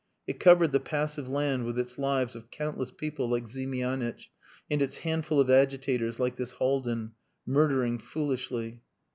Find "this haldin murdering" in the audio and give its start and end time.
6.37-7.99